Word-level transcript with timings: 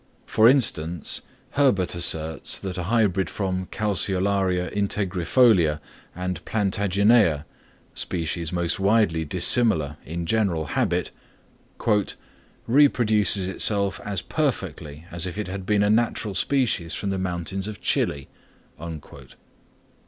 For 0.25 0.49
instance, 0.49 1.21
Herbert 1.51 1.93
asserts 1.93 2.57
that 2.57 2.79
a 2.79 2.83
hybrid 2.89 3.29
from 3.29 3.67
Calceolaria 3.67 4.71
integrifolia 4.75 5.79
and 6.15 6.43
plantaginea, 6.43 7.45
species 7.93 8.51
most 8.51 8.79
widely 8.79 9.25
dissimilar 9.25 9.97
in 10.03 10.25
general 10.25 10.65
habit, 10.73 11.11
"reproduces 12.65 13.47
itself 13.47 14.01
as 14.03 14.23
perfectly 14.23 15.05
as 15.11 15.27
if 15.27 15.37
it 15.37 15.47
had 15.47 15.67
been 15.67 15.83
a 15.83 15.89
natural 15.91 16.33
species 16.33 16.95
from 16.95 17.11
the 17.11 17.19
mountains 17.19 17.67
of 17.67 17.79
Chile." 17.79 18.27